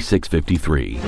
4653. 0.00 0.98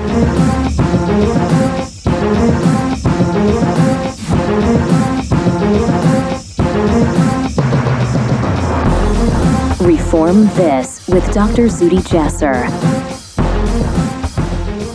Reform 9.86 10.46
This 10.54 11.06
with 11.08 11.24
Dr. 11.34 11.66
Zuhdi 11.66 12.00
Jasser. 12.00 12.66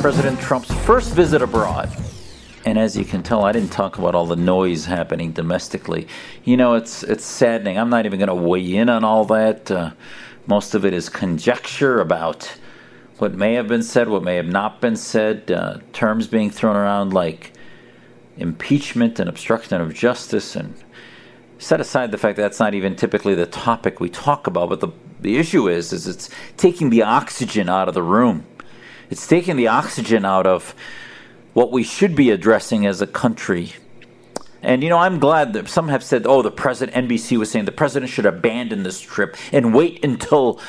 President 0.02 0.40
Trump's 0.40 0.74
first 0.86 1.14
visit 1.14 1.42
abroad. 1.42 1.90
And 2.66 2.80
as 2.80 2.98
you 2.98 3.06
can 3.06 3.22
tell, 3.22 3.44
I 3.44 3.52
didn't 3.52 3.72
talk 3.72 3.98
about 3.98 4.16
all 4.16 4.26
the 4.26 4.36
noise 4.36 4.86
happening 4.86 5.34
domestically. 5.34 6.08
You 6.46 6.58
know, 6.58 6.74
it's 6.76 7.04
it's 7.04 7.26
saddening. 7.26 7.78
I'm 7.78 7.90
not 7.90 8.06
even 8.06 8.20
going 8.20 8.30
to 8.30 8.36
weigh 8.36 8.76
in 8.76 8.90
on 8.90 9.04
all 9.04 9.26
that. 9.26 9.70
Uh, 9.70 9.92
most 10.48 10.74
of 10.74 10.84
it 10.84 10.94
is 10.94 11.10
conjecture 11.10 12.00
about 12.00 12.58
what 13.18 13.34
may 13.34 13.54
have 13.54 13.68
been 13.68 13.84
said, 13.84 14.10
what 14.10 14.24
may 14.24 14.36
have 14.36 14.48
not 14.48 14.82
been 14.82 14.96
said, 14.96 15.52
uh, 15.52 15.78
terms 15.92 16.28
being 16.28 16.50
thrown 16.50 16.76
around 16.76 17.14
like 17.14 17.54
impeachment 18.38 19.20
and 19.20 19.30
obstruction 19.30 19.80
of 19.80 19.94
justice, 19.94 20.56
and 20.56 20.74
set 21.60 21.80
aside 21.80 22.12
the 22.12 22.18
fact 22.18 22.38
that 22.38 22.42
that's 22.42 22.60
not 22.60 22.74
even 22.74 22.96
typically 22.96 23.36
the 23.36 23.46
topic 23.46 24.00
we 24.00 24.10
talk 24.10 24.48
about. 24.48 24.70
But 24.70 24.80
the 24.80 24.90
the 25.22 25.38
issue 25.38 25.70
is, 25.70 25.94
is 25.94 26.08
it's 26.08 26.30
taking 26.58 26.90
the 26.90 27.04
oxygen 27.04 27.70
out 27.70 27.88
of 27.88 27.94
the 27.94 28.04
room. 28.04 28.46
It's 29.10 29.26
taking 29.26 29.56
the 29.56 29.68
oxygen 29.68 30.26
out 30.26 30.46
of 30.46 30.76
what 31.54 31.72
we 31.72 31.84
should 31.84 32.16
be 32.16 32.32
addressing 32.32 32.86
as 32.86 33.02
a 33.02 33.08
country. 33.08 33.74
And 34.62 34.82
you 34.82 34.90
know, 34.90 34.98
I'm 34.98 35.20
glad 35.20 35.54
that 35.54 35.70
some 35.70 35.90
have 35.90 36.04
said, 36.04 36.26
"Oh, 36.26 36.42
the 36.42 36.52
president." 36.52 37.08
NBC 37.10 37.38
was 37.38 37.52
saying 37.52 37.66
the 37.66 37.72
president 37.72 38.12
should 38.12 38.26
abandon 38.26 38.84
this 38.84 39.00
trip 39.00 39.36
and 39.52 39.74
wait 39.74 40.04
until 40.04 40.60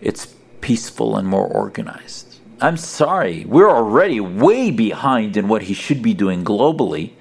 it's 0.00 0.34
peaceful 0.62 1.16
and 1.16 1.28
more 1.28 1.46
organized. 1.46 2.38
I'm 2.62 2.78
sorry, 2.78 3.44
we're 3.44 3.68
already 3.68 4.20
way 4.20 4.70
behind 4.70 5.36
in 5.36 5.48
what 5.48 5.62
he 5.62 5.74
should 5.74 6.00
be 6.00 6.14
doing 6.14 6.44
globally. 6.44 7.12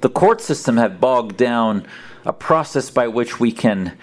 The 0.00 0.08
court 0.08 0.40
system 0.40 0.76
have 0.76 1.00
bogged 1.00 1.36
down 1.36 1.86
a 2.24 2.32
process 2.32 2.88
by 2.88 3.08
which 3.08 3.40
we 3.40 3.52
can 3.52 3.98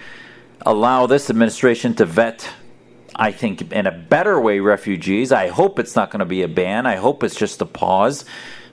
allow 0.60 1.06
this 1.06 1.30
administration 1.30 1.94
to 1.94 2.04
vet, 2.04 2.50
I 3.14 3.32
think, 3.32 3.72
in 3.72 3.86
a 3.86 3.92
better 3.92 4.38
way, 4.38 4.60
refugees. 4.60 5.32
I 5.32 5.48
hope 5.48 5.78
it's 5.78 5.96
not 5.96 6.10
going 6.10 6.20
to 6.20 6.26
be 6.26 6.42
a 6.42 6.48
ban. 6.48 6.86
I 6.86 6.96
hope 6.96 7.24
it's 7.24 7.36
just 7.36 7.62
a 7.62 7.66
pause. 7.66 8.26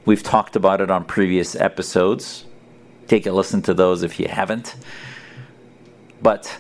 We've 0.05 0.23
talked 0.23 0.57
about 0.57 0.81
it 0.81 0.91
on 0.91 1.05
previous 1.05 1.55
episodes. 1.55 2.45
Take 3.07 3.25
a 3.25 3.31
listen 3.31 3.61
to 3.63 3.73
those 3.73 4.03
if 4.03 4.19
you 4.19 4.27
haven't. 4.27 4.75
But 6.21 6.57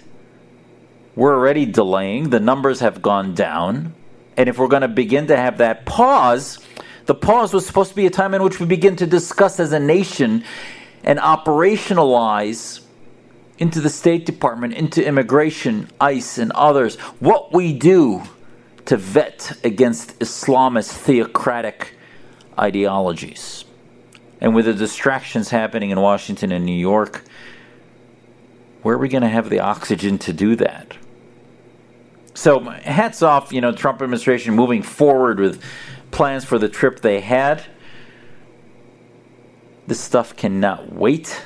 we're 1.15 1.35
already 1.35 1.65
delaying. 1.65 2.29
The 2.29 2.39
numbers 2.39 2.79
have 2.79 3.01
gone 3.01 3.33
down. 3.33 3.93
And 4.35 4.49
if 4.49 4.57
we're 4.57 4.67
going 4.67 4.81
to 4.81 4.87
begin 4.87 5.27
to 5.27 5.37
have 5.37 5.59
that 5.59 5.85
pause, 5.85 6.59
the 7.05 7.15
pause 7.15 7.53
was 7.53 7.65
supposed 7.65 7.91
to 7.91 7.95
be 7.95 8.05
a 8.05 8.09
time 8.09 8.33
in 8.33 8.41
which 8.41 8.59
we 8.59 8.65
begin 8.65 8.95
to 8.97 9.05
discuss 9.05 9.59
as 9.59 9.73
a 9.73 9.79
nation 9.79 10.43
and 11.03 11.19
operationalize 11.19 12.81
into 13.59 13.79
the 13.79 13.89
State 13.89 14.25
Department, 14.25 14.73
into 14.73 15.05
immigration, 15.05 15.89
ICE, 16.01 16.37
and 16.39 16.51
others 16.53 16.95
what 17.19 17.53
we 17.53 17.73
do 17.73 18.23
to 18.85 18.97
vet 18.97 19.59
against 19.63 20.19
Islamist 20.19 20.91
theocratic 20.91 21.93
ideologies. 22.57 23.65
And 24.41 24.55
with 24.55 24.65
the 24.65 24.73
distractions 24.73 25.49
happening 25.49 25.91
in 25.91 26.01
Washington 26.01 26.51
and 26.51 26.65
New 26.65 26.75
York, 26.75 27.23
where 28.81 28.95
are 28.95 28.97
we 28.97 29.07
going 29.07 29.23
to 29.23 29.29
have 29.29 29.49
the 29.49 29.59
oxygen 29.59 30.17
to 30.19 30.33
do 30.33 30.55
that? 30.57 30.97
So 32.43 32.59
hats 32.59 33.21
off, 33.21 33.53
you 33.53 33.61
know, 33.61 33.71
Trump 33.71 34.01
administration 34.01 34.53
moving 34.53 34.81
forward 34.81 35.39
with 35.39 35.63
plans 36.11 36.43
for 36.43 36.59
the 36.59 36.67
trip 36.67 36.99
they 36.99 37.21
had. 37.21 37.63
This 39.87 40.01
stuff 40.01 40.35
cannot 40.35 40.91
wait. 40.91 41.41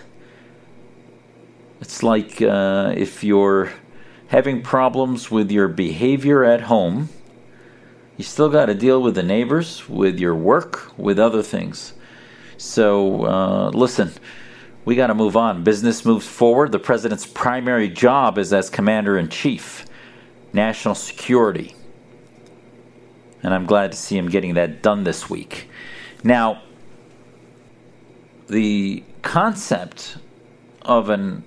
It's 1.81 2.01
like 2.01 2.41
uh, 2.41 2.95
if 2.97 3.23
you're 3.23 3.71
having 4.29 4.63
problems 4.63 5.29
with 5.29 5.51
your 5.51 5.67
behavior 5.67 6.43
at 6.43 6.61
home, 6.61 7.09
you 8.17 8.23
still 8.23 8.49
got 8.49 8.65
to 8.65 8.73
deal 8.73 8.99
with 8.99 9.13
the 9.13 9.21
neighbors, 9.21 9.87
with 9.87 10.17
your 10.17 10.33
work, 10.33 10.97
with 10.97 11.19
other 11.19 11.43
things. 11.43 11.93
So 12.57 13.23
uh, 13.23 13.69
listen, 13.69 14.13
we 14.83 14.95
got 14.95 15.07
to 15.07 15.13
move 15.13 15.37
on. 15.37 15.63
Business 15.63 16.03
moves 16.03 16.25
forward. 16.25 16.71
The 16.71 16.79
president's 16.79 17.27
primary 17.27 17.87
job 17.87 18.39
is 18.39 18.51
as 18.51 18.71
commander 18.71 19.15
in 19.19 19.29
chief 19.29 19.85
national 20.53 20.95
security. 20.95 21.75
And 23.43 23.53
I'm 23.53 23.65
glad 23.65 23.91
to 23.91 23.97
see 23.97 24.17
him 24.17 24.29
getting 24.29 24.55
that 24.55 24.81
done 24.81 25.03
this 25.03 25.29
week. 25.29 25.69
Now, 26.23 26.61
the 28.47 29.03
concept 29.21 30.17
of 30.81 31.09
an 31.09 31.43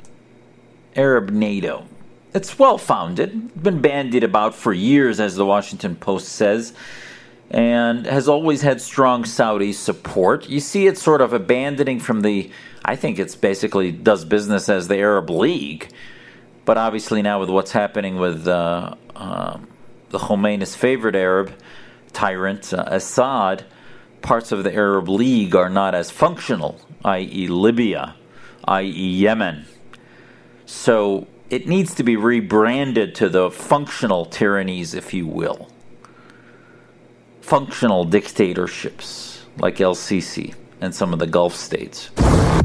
Arab 0.95 1.31
NATO, 1.31 1.87
it's 2.35 2.59
well 2.59 2.79
founded, 2.79 3.63
been 3.63 3.81
bandied 3.81 4.25
about 4.25 4.55
for 4.55 4.73
years, 4.73 5.19
as 5.19 5.35
the 5.35 5.47
Washington 5.47 5.97
Post 5.97 6.29
says, 6.29 6.73
and 7.51 8.07
has 8.07 8.29
always 8.29 8.63
had 8.63 8.81
strong 8.81 9.25
Saudi 9.25 9.73
support. 9.73 10.49
You 10.49 10.61
see 10.61 10.87
it 10.87 10.97
sort 10.97 11.21
of 11.21 11.33
abandoning 11.33 11.99
from 11.99 12.21
the, 12.21 12.51
I 12.85 12.95
think 12.95 13.19
it's 13.19 13.35
basically 13.35 13.91
does 13.91 14.25
business 14.25 14.69
as 14.69 14.87
the 14.87 14.99
Arab 14.99 15.31
League 15.31 15.91
but 16.65 16.79
obviously, 16.79 17.23
now 17.23 17.41
with 17.41 17.51
what's 17.51 17.73
happening 17.73 18.17
with 18.17 18.47
uh, 18.47 18.95
uh, 19.17 19.59
the 20.11 20.19
Khomeini's 20.19 20.77
favorite 20.77 21.17
Arab 21.17 21.53
tyrant, 22.13 22.73
uh, 22.73 22.85
Assad, 22.87 23.65
parts 24.23 24.53
of 24.53 24.65
the 24.65 24.75
Arab 24.75 25.09
League 25.09 25.55
are 25.55 25.71
not 25.71 25.95
as 25.95 26.11
functional, 26.11 26.81
i.e., 27.05 27.47
Libya, 27.47 28.15
i.e., 28.65 28.89
Yemen. 28.89 29.65
So 30.67 31.27
it 31.49 31.67
needs 31.67 31.95
to 31.97 32.03
be 32.03 32.17
rebranded 32.17 33.15
to 33.17 33.29
the 33.29 33.51
functional 33.51 34.27
tyrannies, 34.27 34.95
if 34.95 35.13
you 35.15 35.27
will. 35.27 35.69
Functional 37.41 38.05
dictatorships 38.05 39.45
like 39.59 39.81
El 39.81 39.95
Sisi 39.95 40.55
and 40.81 40.95
some 40.95 41.13
of 41.13 41.19
the 41.19 41.27
Gulf 41.27 41.55
states. 41.55 42.11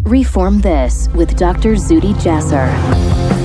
Reform 0.04 0.60
This 0.60 1.10
with 1.16 1.36
Dr. 1.36 1.74
Zuhdi 1.74 2.14
Jasser 2.16 3.45